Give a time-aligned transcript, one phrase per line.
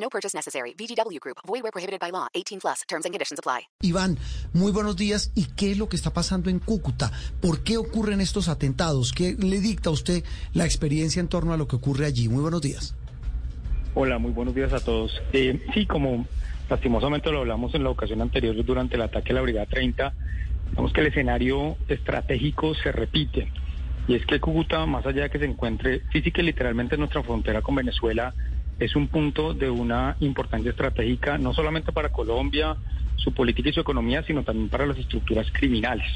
[0.00, 0.74] No purchase necessary.
[0.74, 1.38] VGW Group.
[1.46, 2.28] Void where prohibited by law.
[2.34, 2.82] 18 plus.
[2.88, 3.68] Terms and conditions apply.
[3.82, 4.18] Iván,
[4.52, 5.32] muy buenos días.
[5.34, 7.12] ¿Y qué es lo que está pasando en Cúcuta?
[7.40, 9.12] ¿Por qué ocurren estos atentados?
[9.12, 12.28] ¿Qué le dicta a usted la experiencia en torno a lo que ocurre allí?
[12.28, 12.94] Muy buenos días.
[13.94, 15.20] Hola, muy buenos días a todos.
[15.32, 16.26] Eh, sí, como
[16.70, 20.12] lastimosamente lo hablamos en la ocasión anterior durante el ataque a la Brigada 30,
[20.76, 23.50] vemos que el escenario estratégico se repite.
[24.06, 27.22] Y es que Cúcuta, más allá de que se encuentre física y literalmente en nuestra
[27.22, 28.34] frontera con Venezuela,
[28.78, 32.76] es un punto de una importancia estratégica, no solamente para Colombia,
[33.16, 36.06] su política y su economía, sino también para las estructuras criminales.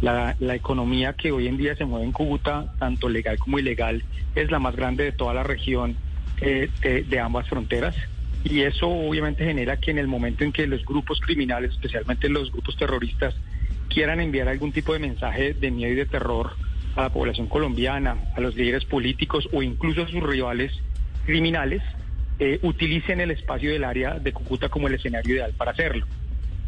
[0.00, 4.04] La, la, economía que hoy en día se mueve en Cúcuta, tanto legal como ilegal,
[4.34, 5.96] es la más grande de toda la región
[6.40, 7.96] eh, de, de ambas fronteras.
[8.44, 12.52] Y eso obviamente genera que en el momento en que los grupos criminales, especialmente los
[12.52, 13.34] grupos terroristas,
[13.88, 16.52] quieran enviar algún tipo de mensaje de miedo y de terror
[16.94, 20.72] a la población colombiana, a los líderes políticos o incluso a sus rivales
[21.26, 21.82] criminales,
[22.38, 26.06] eh, utilicen el espacio del área de Cúcuta como el escenario ideal para hacerlo.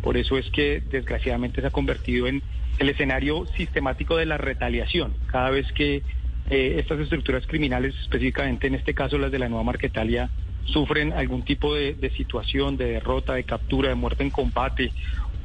[0.02, 2.42] Por eso es que desgraciadamente se ha convertido en
[2.78, 5.14] el escenario sistemático de la retaliación.
[5.26, 6.02] Cada vez que
[6.50, 10.30] eh, estas estructuras criminales, específicamente en este caso las de la Nueva Marquetalia,
[10.64, 14.92] sufren algún tipo de, situación de derrota, de captura, de muerte en combate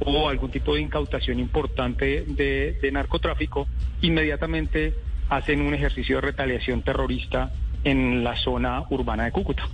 [0.00, 3.66] o algún tipo de incautación importante de narcotráfico,
[4.02, 4.94] inmediatamente
[5.28, 7.52] hacen un ejercicio de retaliación terrorista
[7.84, 9.68] en la zona urbana de Cúcuta.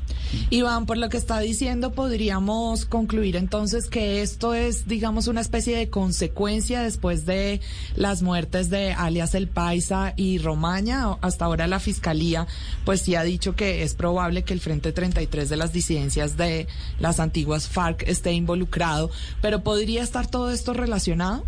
[0.51, 5.77] Iván, por lo que está diciendo, podríamos concluir entonces que esto es, digamos, una especie
[5.77, 7.61] de consecuencia después de
[7.97, 11.15] las muertes de alias El Paisa y Romaña.
[11.21, 12.47] Hasta ahora la Fiscalía,
[12.85, 16.67] pues sí ha dicho que es probable que el Frente 33 de las disidencias de
[16.99, 21.45] las antiguas FARC esté involucrado, pero ¿podría estar todo esto relacionado?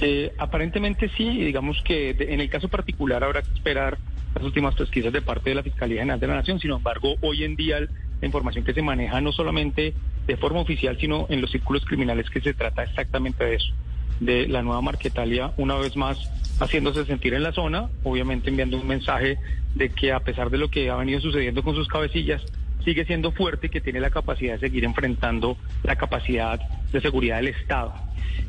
[0.00, 3.98] Eh, aparentemente sí, digamos que de, en el caso particular habrá que esperar
[4.34, 6.58] las últimas pesquisas de parte de la Fiscalía General de la Nación.
[6.58, 9.94] Sin embargo, hoy en día la información que se maneja no solamente
[10.26, 13.72] de forma oficial, sino en los círculos criminales que se trata exactamente de eso,
[14.20, 16.18] de la nueva Marquetalia, una vez más
[16.60, 19.38] haciéndose sentir en la zona, obviamente enviando un mensaje
[19.74, 22.42] de que a pesar de lo que ha venido sucediendo con sus cabecillas,
[22.84, 26.60] sigue siendo fuerte y que tiene la capacidad de seguir enfrentando la capacidad
[26.92, 27.94] de seguridad del Estado.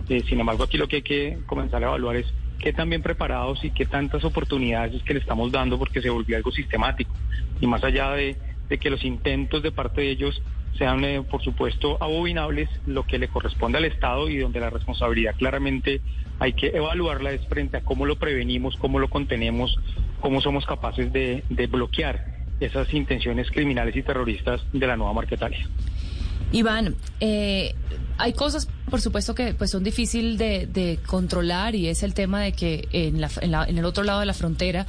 [0.09, 2.27] Eh, sin embargo, aquí lo que hay que comenzar a evaluar es
[2.65, 6.09] qué tan bien preparados y qué tantas oportunidades es que le estamos dando porque se
[6.09, 7.13] volvió algo sistemático.
[7.61, 8.37] Y más allá de,
[8.67, 10.41] de que los intentos de parte de ellos
[10.75, 15.35] sean, eh, por supuesto, abominables, lo que le corresponde al Estado y donde la responsabilidad
[15.37, 16.01] claramente
[16.39, 19.77] hay que evaluarla es frente a cómo lo prevenimos, cómo lo contenemos,
[20.19, 22.25] cómo somos capaces de, de bloquear
[22.59, 25.67] esas intenciones criminales y terroristas de la nueva Marquetalia.
[26.51, 27.75] Iván, eh,
[28.17, 32.53] hay cosas, por supuesto, que pues son difíciles de, controlar y es el tema de
[32.53, 34.85] que en, la, en, la, en, el otro lado de la frontera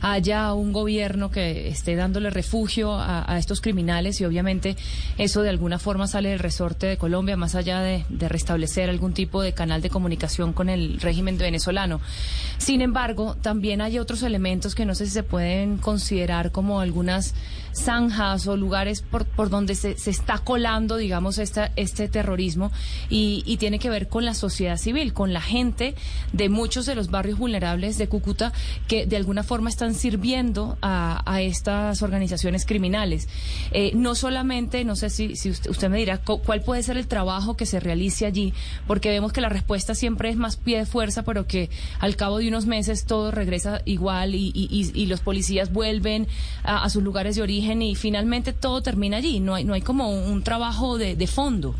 [0.00, 4.76] haya un gobierno que esté dándole refugio a, a, estos criminales y obviamente
[5.16, 9.12] eso de alguna forma sale del resorte de Colombia, más allá de, de restablecer algún
[9.12, 12.00] tipo de canal de comunicación con el régimen venezolano.
[12.58, 17.34] Sin embargo, también hay otros elementos que no sé si se pueden considerar como algunas
[17.74, 22.67] zanjas o lugares por, por donde se, se está colando, digamos, esta, este terrorismo
[23.08, 25.96] y, tiene que ver con la sociedad civil, con la gente
[26.32, 28.52] de muchos de los barrios vulnerables de Cúcuta
[28.86, 33.28] que de alguna forma están sirviendo a, estas organizaciones criminales.
[33.70, 37.56] Eh, no solamente, no sé si, usted, usted, me dirá cuál puede ser el trabajo
[37.56, 38.52] que se realice allí,
[38.86, 42.38] porque vemos que la respuesta siempre es más pie de fuerza, pero que al cabo
[42.38, 46.26] de unos meses todo regresa igual y, los policías vuelven
[46.64, 49.40] a, sus lugares de origen y finalmente todo termina allí.
[49.40, 51.74] No hay, no hay como un trabajo de fondo.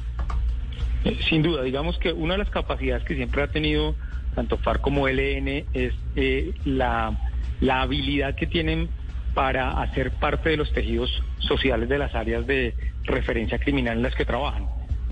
[1.28, 3.94] Sin duda, digamos que una de las capacidades que siempre ha tenido
[4.34, 7.18] tanto FARC como LN es eh, la,
[7.60, 8.88] la habilidad que tienen
[9.34, 12.74] para hacer parte de los tejidos sociales de las áreas de
[13.04, 14.66] referencia criminal en las que trabajan.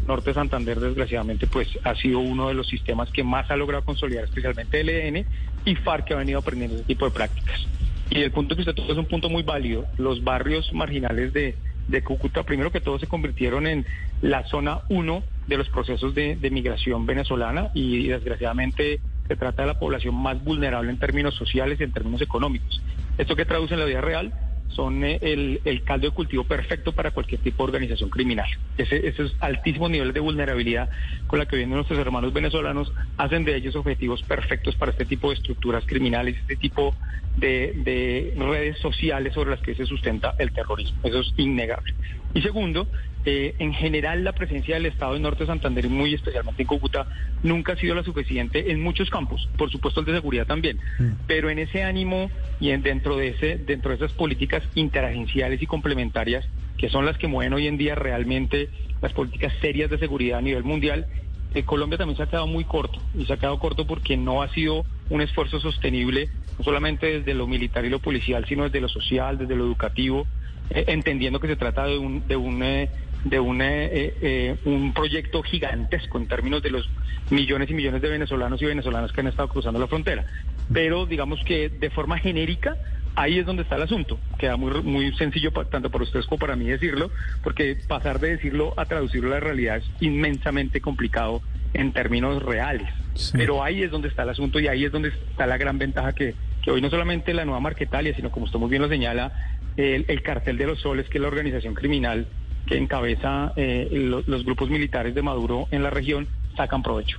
[0.06, 4.25] Norte Santander, desgraciadamente, pues ha sido uno de los sistemas que más ha logrado consolidar,
[4.25, 5.26] especialmente LN
[5.64, 7.66] y FARC, que ha venido aprendiendo ese tipo de prácticas.
[8.10, 9.87] Y el punto que usted toca es un punto muy válido.
[9.98, 11.56] Los barrios marginales de,
[11.88, 13.84] de Cúcuta, primero que todo, se convirtieron en
[14.22, 19.69] la zona 1 de los procesos de, de, migración venezolana y desgraciadamente se trata de
[19.69, 22.82] la población más vulnerable en términos sociales y en términos económicos.
[23.19, 24.32] Esto que traduce en la vida real
[24.69, 28.46] son eh, el, el, caldo de cultivo perfecto para cualquier tipo de organización criminal.
[28.76, 30.90] Ese, esos altísimos niveles de vulnerabilidad
[31.26, 35.31] con la que vienen nuestros hermanos venezolanos hacen de ellos objetivos perfectos para este tipo
[35.31, 36.94] de estructuras criminales, este tipo
[37.37, 40.98] de, de redes sociales sobre las que se sustenta el terrorismo.
[41.04, 41.94] Eso es innegable.
[42.34, 42.87] Y segundo,
[43.28, 46.69] eh, en general la presencia del Estado en Norte de Santander y muy especialmente en
[46.69, 47.06] Cúcuta
[47.43, 51.11] nunca ha sido la suficiente en muchos campos, por supuesto el de seguridad también, mm.
[51.26, 52.31] pero en ese ánimo
[52.61, 56.46] y en, dentro de ese dentro de esas políticas interagenciales y complementarias
[56.78, 58.69] que son las que mueven hoy en día realmente
[59.02, 61.06] las políticas serias de seguridad a nivel mundial,
[61.55, 64.43] eh, Colombia también se ha quedado muy corto y se ha quedado corto porque no
[64.43, 68.81] ha sido un esfuerzo sostenible no solamente desde lo militar y lo policial, sino desde
[68.81, 70.26] lo social, desde lo educativo,
[70.70, 72.90] eh, entendiendo que se trata de un, de un, eh,
[73.24, 76.88] de un, eh, un proyecto gigantesco en términos de los
[77.30, 80.24] millones y millones de venezolanos y venezolanas que han estado cruzando la frontera.
[80.72, 82.76] Pero digamos que de forma genérica,
[83.14, 84.18] ahí es donde está el asunto.
[84.38, 87.10] Queda muy, muy sencillo tanto para ustedes como para mí decirlo,
[87.42, 91.42] porque pasar de decirlo a traducirlo a la realidad es inmensamente complicado
[91.74, 92.88] en términos reales.
[93.32, 96.12] Pero ahí es donde está el asunto y ahí es donde está la gran ventaja
[96.12, 99.32] que, que hoy no solamente la nueva Marquetalia, sino como usted muy bien lo señala,
[99.76, 102.26] el, cartel de los soles, que es la organización criminal
[102.66, 103.88] que encabeza eh,
[104.26, 106.26] los grupos militares de Maduro en la región,
[106.56, 107.18] sacan provecho.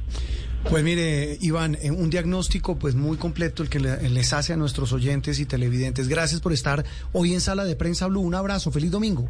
[0.70, 4.92] Pues mire, Iván, eh, un diagnóstico pues muy completo el que les hace a nuestros
[4.92, 6.10] oyentes y televidentes.
[6.10, 6.84] Gracias por estar
[7.14, 8.22] hoy en Sala de Prensa Blue.
[8.22, 9.30] Un abrazo, feliz domingo.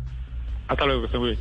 [0.68, 1.40] Hasta luego, que esté muy bien.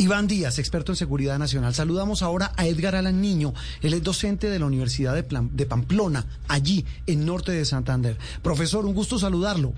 [0.00, 1.74] Iván Díaz, experto en seguridad nacional.
[1.74, 3.54] Saludamos ahora a Edgar Alan Niño.
[3.80, 8.16] Él es docente de la Universidad de, de Pamplona, allí en norte de Santander.
[8.42, 9.72] Profesor, un gusto saludarlo.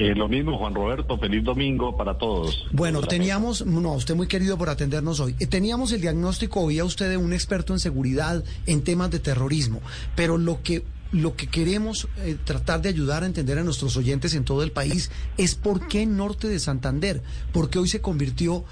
[0.00, 2.66] Eh, lo mismo, Juan Roberto, feliz domingo para todos.
[2.70, 5.34] Bueno, teníamos, no, usted muy querido por atendernos hoy.
[5.40, 9.80] Eh, teníamos el diagnóstico, oía usted de un experto en seguridad, en temas de terrorismo,
[10.14, 14.34] pero lo que lo que queremos eh, tratar de ayudar a entender a nuestros oyentes
[14.34, 18.64] en todo el país es por qué Norte de Santander, porque hoy se convirtió,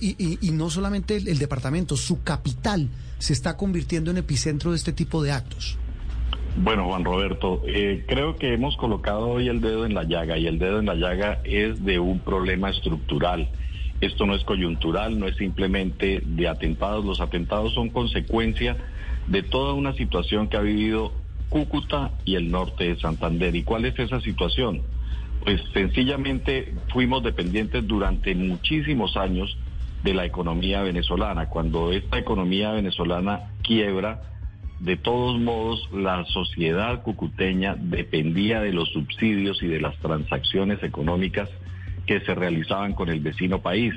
[0.00, 2.88] y, no solamente el departamento, su capital
[3.20, 5.78] se está convirtiendo en epicentro de este tipo de actos.
[6.56, 10.46] Bueno, Juan Roberto, eh, creo que hemos colocado hoy el dedo en la llaga y
[10.46, 13.48] el dedo en la llaga es de un problema estructural.
[14.02, 17.06] Esto no es coyuntural, no es simplemente de atentados.
[17.06, 18.76] Los atentados son consecuencia
[19.28, 21.12] de toda una situación que ha vivido
[21.48, 23.54] Cúcuta y el norte de Santander.
[23.54, 24.82] ¿Y cuál es esa situación?
[25.44, 29.56] Pues sencillamente fuimos dependientes durante muchísimos años
[30.02, 31.48] de la economía venezolana.
[31.48, 34.31] Cuando esta economía venezolana quiebra,
[34.82, 41.48] de todos modos, la sociedad cucuteña dependía de los subsidios y de las transacciones económicas
[42.04, 43.94] que se realizaban con el vecino país.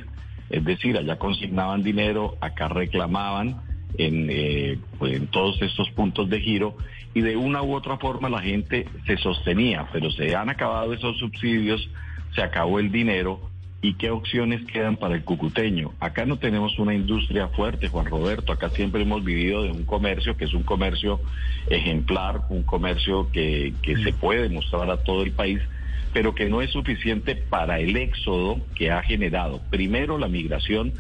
[0.52, 3.64] Es decir, allá consignaban dinero, acá reclamaban
[3.98, 6.78] en, eh, pues, en todos estos puntos de giro
[7.16, 11.18] y de una u otra forma la gente se sostenía, pero se han acabado esos
[11.18, 11.90] subsidios,
[12.36, 13.40] se acabó el dinero
[13.86, 15.94] ¿Y qué opciones quedan para el cucuteño?
[16.00, 18.52] Acá no tenemos una industria fuerte, Juan Roberto.
[18.52, 21.22] Acá siempre hemos vivido de un comercio que es un comercio
[21.70, 25.60] ejemplar, un comercio que, que se puede mostrar a todo el país,
[26.14, 30.94] pero que no es suficiente para el éxodo que ha generado, primero, la migración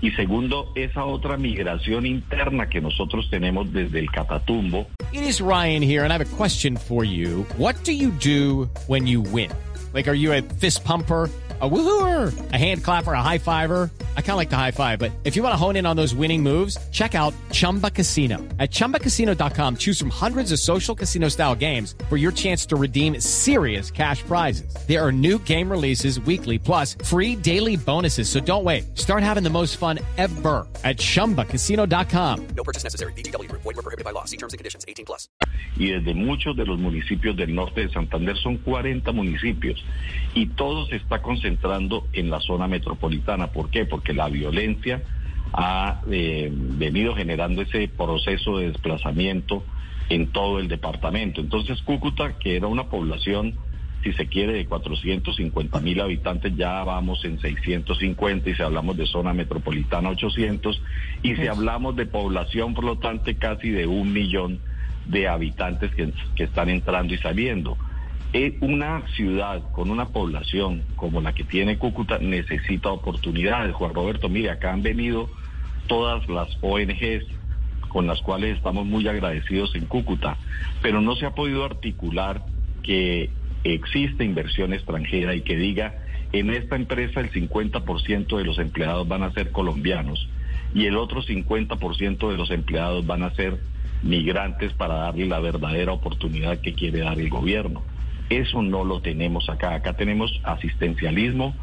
[0.00, 4.86] y segundo, esa otra migración interna que nosotros tenemos desde el Catatumbo.
[5.12, 7.44] It is Ryan here and I have a question for you.
[7.58, 9.50] What do you do when you win?
[9.92, 11.28] Like, are you a fist pumper?
[11.60, 13.90] A woohooer, a hand clapper, a high fiver.
[14.16, 15.96] I kind of like the high five, but if you want to hone in on
[15.96, 18.38] those winning moves, check out Chumba Casino.
[18.58, 23.20] At ChumbaCasino.com, choose from hundreds of social casino style games for your chance to redeem
[23.20, 24.74] serious cash prizes.
[24.86, 28.28] There are new game releases weekly, plus free daily bonuses.
[28.28, 28.96] So don't wait.
[28.96, 32.46] Start having the most fun ever at ChumbaCasino.com.
[32.56, 33.12] No purchase necessary.
[33.14, 33.50] BGW.
[33.52, 34.24] Void were prohibited by law.
[34.24, 34.84] See terms and conditions.
[34.88, 35.28] 18 plus.
[35.76, 39.82] Y desde muchos de los municipios del norte de Santander son 40 municipios
[40.34, 43.48] y todo se está concentrando entrando en la zona metropolitana.
[43.48, 43.84] ¿Por qué?
[43.84, 45.02] Porque la violencia
[45.52, 49.64] ha eh, venido generando ese proceso de desplazamiento
[50.08, 51.40] en todo el departamento.
[51.40, 53.54] Entonces Cúcuta, que era una población,
[54.02, 59.06] si se quiere, de 450 mil habitantes, ya vamos en 650 y si hablamos de
[59.06, 60.80] zona metropolitana 800
[61.22, 64.60] y si hablamos de población, por lo tanto, casi de un millón
[65.06, 67.76] de habitantes que, que están entrando y saliendo.
[68.32, 73.74] Eh, una ciudad con una población como la que tiene Cúcuta necesita oportunidades.
[73.74, 75.28] Juan Roberto, mire, acá han venido
[75.88, 77.24] todas las ONGs
[77.88, 80.36] con las cuales estamos muy agradecidos en Cúcuta,
[80.80, 82.44] pero no se ha podido articular
[82.84, 83.30] que
[83.64, 85.96] existe inversión extranjera y que diga,
[86.32, 90.28] en esta empresa el 50% de los empleados van a ser colombianos
[90.72, 93.58] y el otro 50% de los empleados van a ser
[94.02, 97.82] migrantes para darle la verdadera oportunidad que quiere dar el gobierno.
[98.30, 99.74] Eso no lo tenemos acá.
[99.74, 101.54] Acá tenemos asistencialismo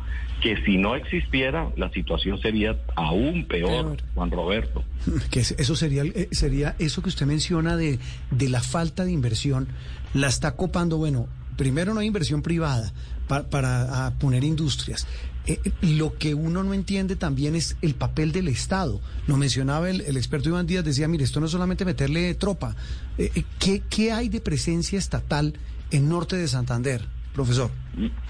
[0.42, 4.84] que si no existiera la situación sería aún peor, Juan Roberto.
[5.32, 7.98] Que eso sería eh, sería eso que usted menciona de
[8.30, 9.68] de la falta de inversión
[10.14, 12.92] la está copando, bueno, primero no hay inversión privada
[13.28, 15.08] para, para poner industrias.
[15.46, 19.02] Eh, eh, lo que uno no entiende también es el papel del Estado.
[19.28, 22.76] Lo mencionaba el, el experto Iván Díaz, decía, mire, esto no es solamente meterle tropa.
[23.18, 25.54] Eh, ¿qué, ¿Qué hay de presencia estatal
[25.92, 27.02] en norte de Santander,
[27.34, 27.72] profesor?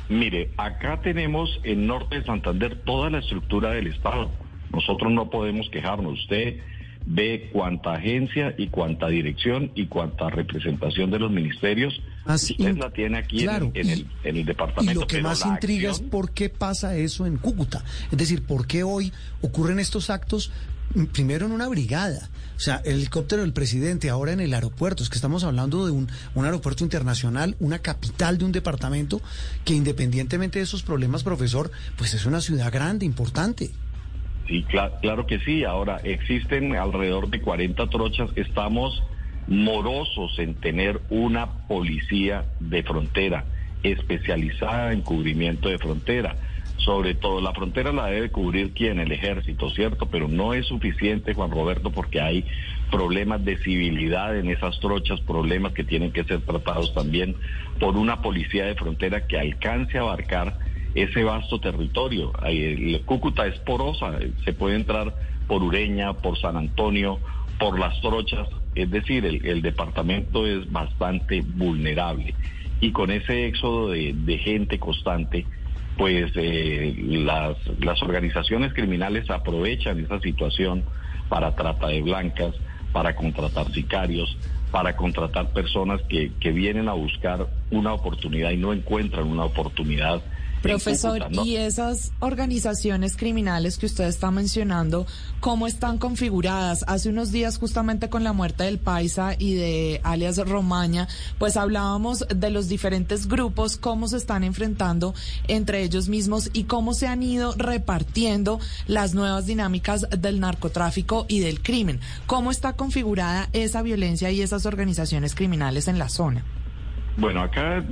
[0.10, 4.30] Mire, acá tenemos en norte de Santander toda la estructura del Estado.
[4.72, 6.20] Nosotros no podemos quejarnos.
[6.22, 6.58] Usted
[7.10, 13.18] ve cuánta agencia y cuánta dirección y cuánta representación de los ministerios usted la tiene
[13.20, 14.92] aquí en, el, en, el, departamento.
[14.92, 17.84] Y lo que más intriga es por qué pasa eso en Cúcuta.
[18.12, 20.52] Es decir, por qué hoy ocurren estos actos
[21.06, 22.30] primero en una brigada.
[22.56, 25.04] O sea, el helicóptero del presidente, ahora en el aeropuerto.
[25.04, 29.22] Es que estamos hablando de un, aeropuerto internacional, una capital de un departamento
[29.64, 33.70] que independientemente de esos problemas, profesor, pues es una ciudad grande, importante.
[34.48, 34.66] Sí,
[35.02, 35.66] claro, que sí.
[35.66, 38.32] Ahora, existen alrededor de 40 trochas.
[38.36, 39.04] Estamos
[39.48, 43.46] morosos en tener una policía de frontera
[43.84, 46.36] especializada en cubrimiento de frontera.
[46.88, 50.06] Sobre todo, la frontera la debe cubrir quién, el ejército, ¿cierto?
[50.06, 52.46] Pero no es suficiente, Juan Roberto, porque hay
[52.90, 57.36] problemas de civilidad en esas trochas, problemas que tienen que ser tratados también
[57.78, 60.60] por una policía de frontera que alcance a abarcar
[60.96, 62.32] ese vasto territorio.
[62.46, 65.14] El Cúcuta es porosa, se puede entrar
[65.46, 67.20] por Ureña, por San Antonio,
[67.60, 72.34] por las trochas, es decir, el, departamento es bastante vulnerable.
[72.80, 75.46] Y con ese éxodo de, gente constante,
[75.98, 80.84] pues eh, las, las organizaciones criminales aprovechan esa situación
[81.30, 82.56] para trata de blancas,
[82.92, 84.38] para contratar sicarios,
[84.72, 90.22] para contratar personas que, que vienen a buscar una oportunidad y no encuentran una oportunidad
[90.62, 95.06] Profesor, ¿y esas organizaciones criminales que usted está mencionando,
[95.40, 96.84] cómo están configuradas?
[96.88, 102.26] Hace unos días, justamente con la muerte del Paisa y de alias Romaña, pues hablábamos
[102.28, 105.14] de los diferentes grupos, cómo se están enfrentando
[105.48, 111.40] entre ellos mismos y cómo se han ido repartiendo las nuevas dinámicas del narcotráfico y
[111.40, 112.00] del crimen.
[112.26, 116.44] ¿Cómo está configurada esa violencia y esas organizaciones criminales en la zona?
[117.18, 117.84] Bueno, acá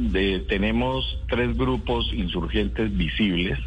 [0.47, 3.57] tenemos tres grupos insurgentes visibles,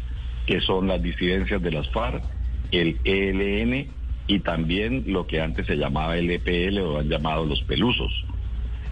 [0.45, 2.23] que son las disidencias de las FARC,
[2.71, 3.87] el ELN
[4.27, 8.09] y también lo que antes se llamaba el EPL o han llamado los pelusos.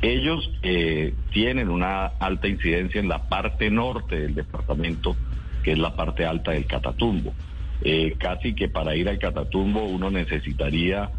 [0.01, 5.15] Ellos eh, tienen una alta incidencia en la parte norte del departamento,
[5.63, 7.33] que es la parte alta del Catatumbo.
[7.81, 11.11] Eh, casi que para ir al Catatumbo uno necesitaría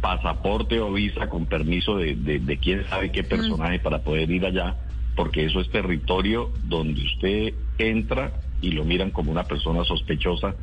[0.00, 4.76] pasaporte o visa con permiso de, de quién sabe qué personaje para poder ir allá
[5.16, 10.54] porque eso es territorio donde usted entra y lo miran como una persona sospechosa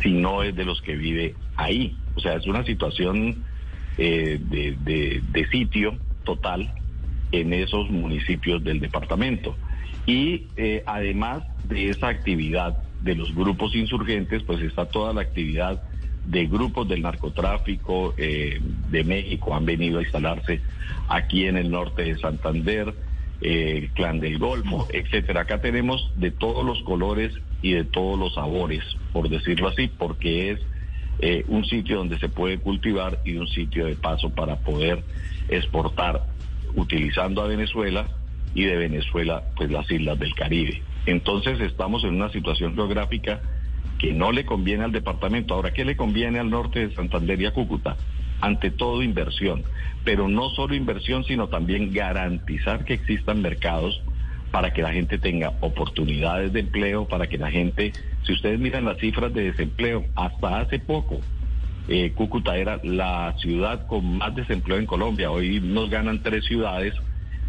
[0.00, 1.96] si no es de los que vive ahí.
[2.14, 3.44] O sea, es una situación
[3.98, 6.72] eh, de, sitio total
[7.32, 9.56] en esos municipios del departamento.
[10.06, 15.82] Y eh, además de esa actividad de los grupos insurgentes, pues está toda la actividad
[16.26, 18.60] de grupos del narcotráfico eh,
[18.90, 20.60] de México, han venido a instalarse
[21.08, 22.92] aquí en el norte de Santander,
[23.40, 25.42] el clan del Golfo, etcétera.
[25.42, 30.52] Acá tenemos de todos los colores y de todos los sabores, por decirlo así, porque
[30.52, 30.60] es
[31.18, 35.02] eh, un sitio donde se puede cultivar y un sitio de paso para poder
[35.48, 36.22] exportar,
[36.74, 38.08] utilizando a Venezuela
[38.54, 40.82] y de Venezuela, pues las islas del Caribe.
[41.06, 43.40] Entonces estamos en una situación geográfica
[43.98, 45.54] que no le conviene al departamento.
[45.54, 47.96] Ahora, ¿qué le conviene al norte de Santander y a Cúcuta?
[48.40, 49.64] Ante todo inversión,
[50.04, 54.02] pero no solo inversión, sino también garantizar que existan mercados
[54.50, 57.92] para que la gente tenga oportunidades de empleo, para que la gente,
[58.24, 61.20] si ustedes miran las cifras de desempleo, hasta hace poco,
[61.88, 65.30] eh, Cúcuta era la ciudad con más desempleo en Colombia.
[65.30, 66.94] Hoy nos ganan tres ciudades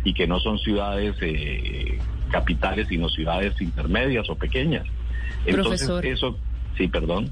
[0.03, 1.97] y que no son ciudades eh,
[2.31, 4.85] capitales, sino ciudades intermedias o pequeñas.
[5.45, 6.37] Entonces, eso,
[6.77, 7.31] sí, perdón.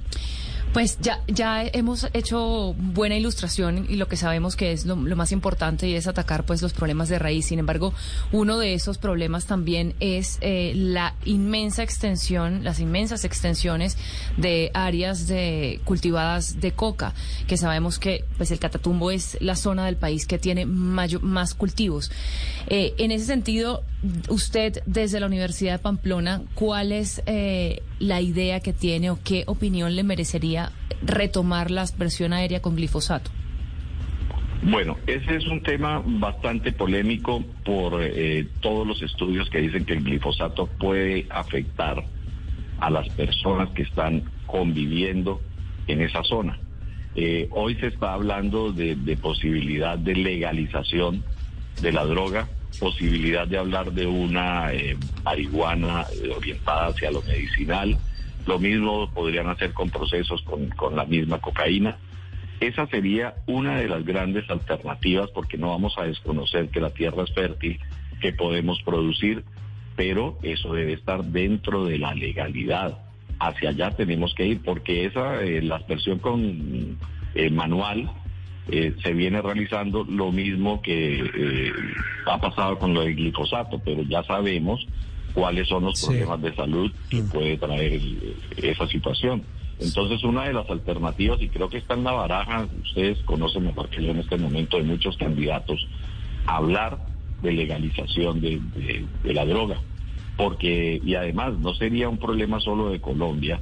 [0.75, 5.31] Pues ya, ya hemos hecho buena ilustración y lo que sabemos que es lo, más
[5.31, 7.45] importante y es atacar pues los problemas de raíz.
[7.45, 7.93] Sin embargo,
[8.33, 13.97] uno de esos problemas también es eh, la inmensa extensión, las inmensas extensiones
[14.35, 17.13] de áreas de cultivadas de coca,
[17.47, 22.11] que sabemos que pues el Catatumbo es la zona del país que tiene más cultivos.
[22.67, 23.85] Eh, en ese sentido,
[24.27, 29.43] usted desde la Universidad de Pamplona, ¿cuál es eh, la idea que tiene o qué
[29.47, 30.64] opinión le merecería
[31.01, 33.31] retomar la expresión aérea con glifosato?
[34.67, 39.93] Bueno, ese es un tema bastante polémico por eh, todos los estudios que dicen que
[39.93, 42.03] el glifosato puede afectar
[42.79, 45.39] a las personas que están conviviendo
[45.87, 46.57] en esa zona.
[47.15, 51.23] Eh, hoy se está hablando de, posibilidad de legalización
[51.79, 52.47] de la droga,
[52.79, 56.05] posibilidad de hablar de una eh, marihuana
[56.35, 57.97] orientada hacia lo medicinal.
[58.45, 61.97] Lo mismo podrían hacer con procesos con, con la misma cocaína.
[62.59, 67.23] Esa sería una de las grandes alternativas porque no vamos a desconocer que la tierra
[67.23, 67.79] es fértil,
[68.21, 69.43] que podemos producir,
[69.95, 72.99] pero eso debe estar dentro de la legalidad.
[73.39, 76.97] Hacia allá tenemos que ir porque esa, eh, la aspersión con
[77.33, 78.09] eh, manual
[78.69, 81.71] eh, se viene realizando lo mismo que
[82.25, 84.87] ha pasado con lo del glifosato, pero ya sabemos
[85.35, 87.29] cuáles son los problemas de salud que mm.
[87.29, 88.01] puede traer
[88.57, 89.43] esa situación.
[89.79, 93.89] Entonces, una de las alternativas, y creo que está en la baraja, ustedes conocen mejor
[93.89, 95.85] que yo en este momento de muchos candidatos,
[96.47, 96.97] hablar
[97.41, 98.61] de legalización de,
[99.25, 99.77] la droga.
[100.37, 103.59] Porque, y además, no sería un problema solo de Colombia,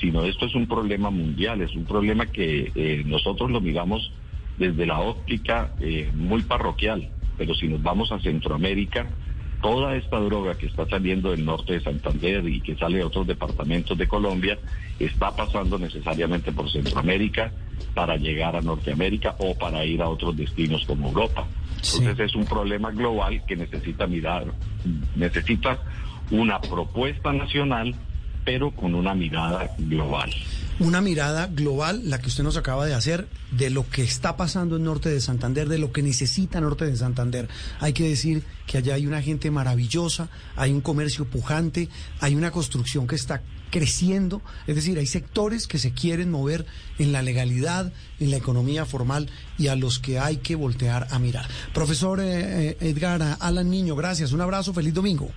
[0.00, 4.12] sino esto es un problema mundial, es un problema que eh, nosotros lo miramos
[4.58, 9.06] desde la óptica eh, muy parroquial, pero si nos vamos a Centroamérica,
[9.64, 13.26] toda esta droga que está saliendo del norte de Santander y que sale de otros
[13.26, 14.58] departamentos de Colombia
[14.98, 17.50] está pasando necesariamente por Centroamérica
[17.94, 21.46] para llegar a Norteamérica o para ir a otros destinos como Europa.
[21.76, 24.44] Entonces es un problema global que necesita mirar,
[25.16, 25.78] necesita
[26.30, 27.94] una propuesta nacional,
[28.44, 30.30] pero con una mirada global
[30.80, 34.76] una mirada global, la que usted nos acaba de hacer, de lo que está pasando
[34.76, 37.48] en Norte de Santander, de lo que necesita Norte de Santander.
[37.80, 41.88] Hay que decir que allá hay una gente maravillosa, hay un comercio pujante,
[42.20, 46.64] hay una construcción que está creciendo, es decir, hay sectores que se quieren mover
[46.98, 49.28] en la legalidad, en la economía formal
[49.58, 51.48] y a los que hay que voltear a mirar.
[51.72, 55.30] Profesor eh, eh, Edgar Alan Niño, gracias, un abrazo, feliz domingo.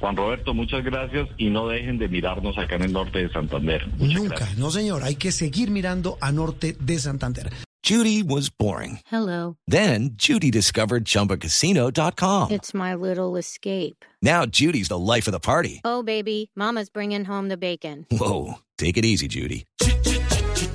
[0.00, 3.86] Juan Roberto, muchas gracias y no dejen de mirarnos acá en el norte de Santander.
[3.98, 7.50] Nunca, no señor, hay que seguir mirando a norte de Santander.
[7.82, 9.00] Judy was boring.
[9.10, 9.56] Hello.
[9.66, 12.50] Then Judy discovered chumbacasino.com.
[12.50, 14.04] It's my little escape.
[14.22, 15.80] Now Judy's the life of the party.
[15.84, 18.06] Oh baby, mama's bringing home the bacon.
[18.10, 19.64] Whoa, take it easy Judy.